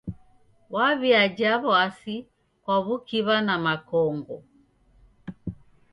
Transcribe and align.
W'aw'iaja 0.73 1.51
w'asi 1.63 2.15
kwa 2.63 2.75
w'ukiw'a 2.85 3.37
na 3.47 3.55
makongo. 3.65 4.37